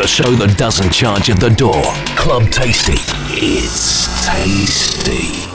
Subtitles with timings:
[0.00, 1.82] The show that doesn't charge at the door.
[2.16, 2.94] Club Tasty.
[3.36, 5.49] It's tasty.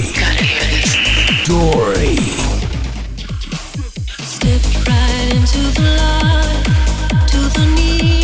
[0.00, 0.46] Scotty.
[4.22, 6.64] Step right into the light,
[7.26, 8.17] to the need.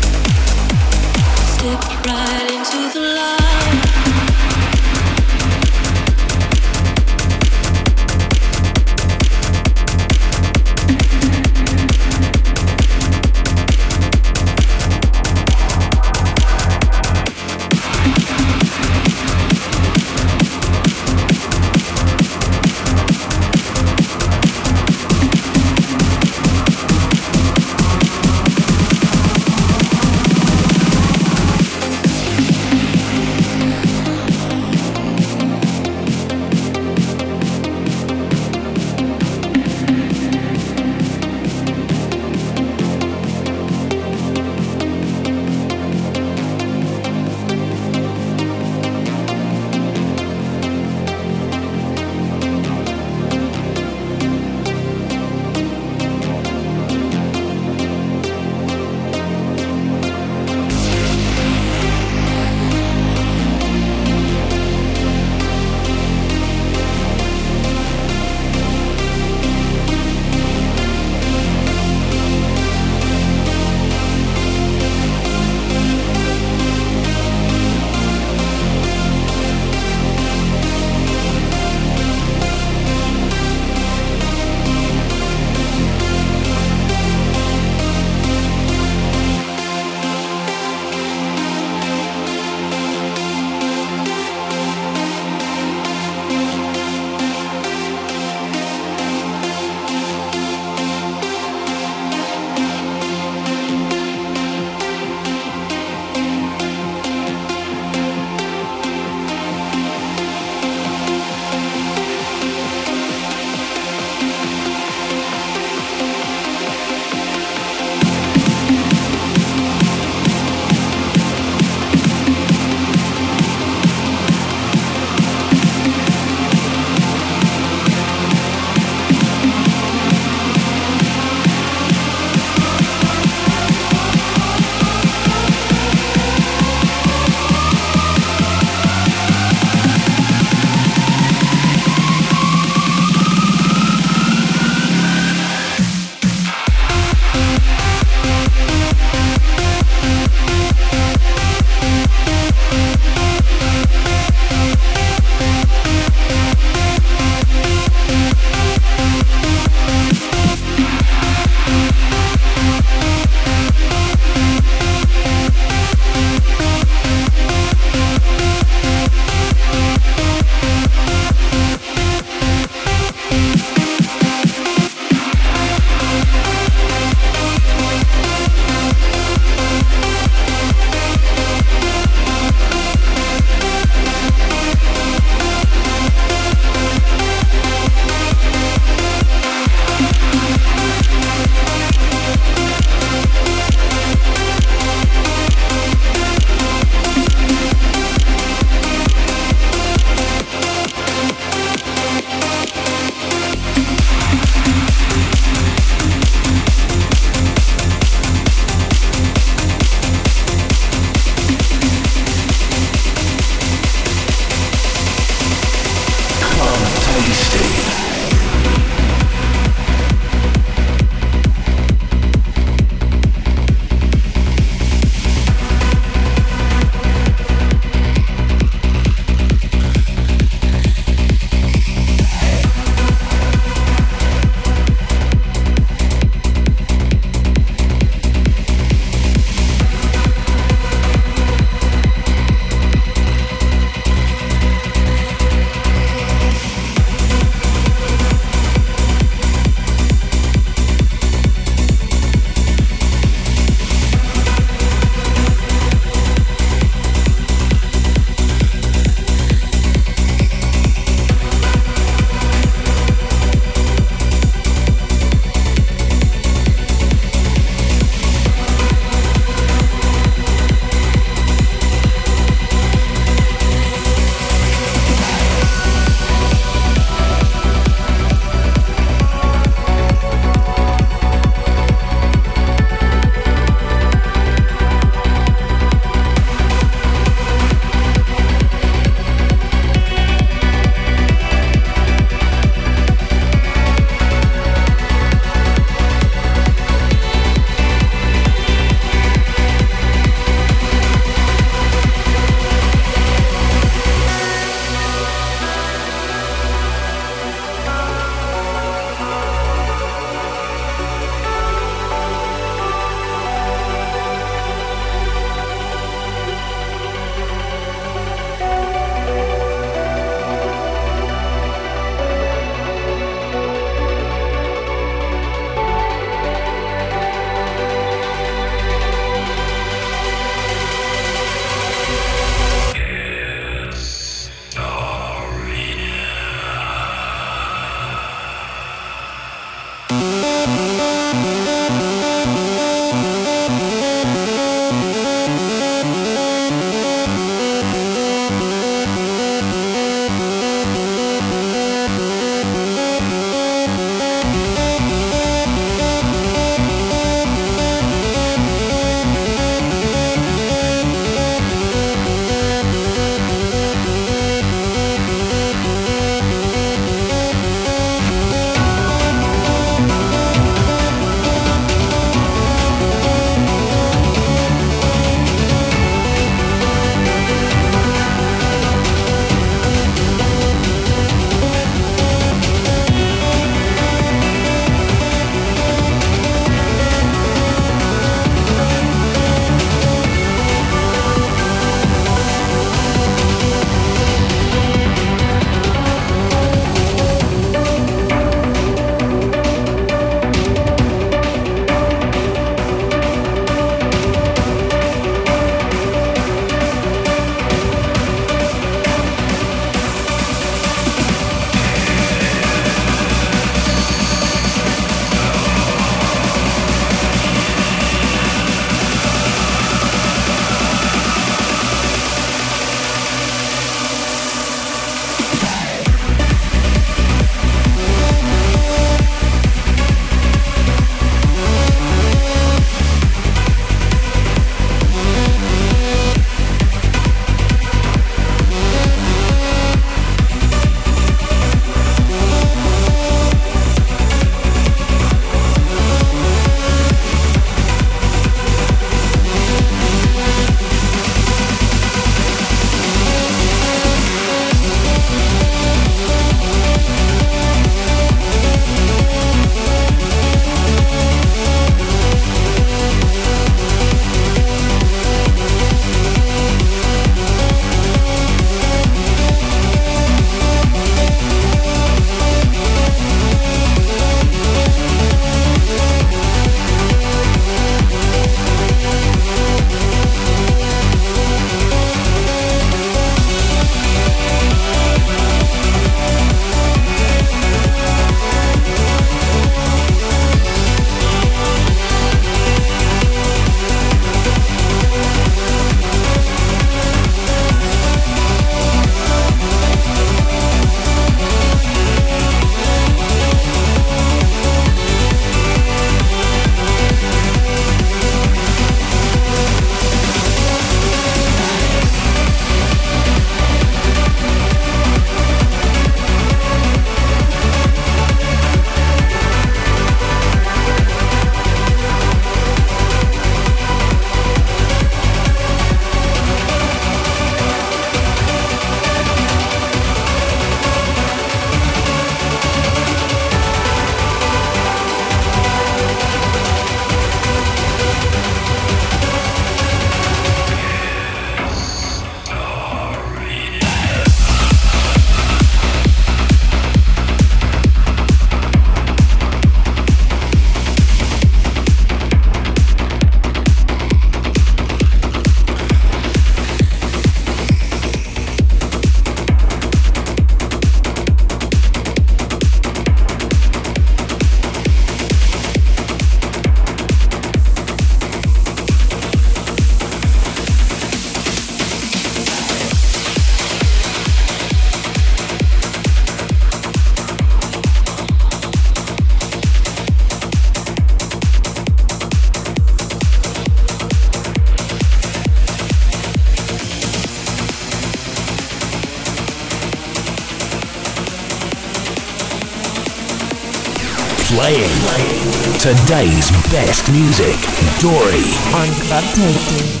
[595.81, 597.57] Today's best music.
[597.99, 600.00] Dory on Club Tasty.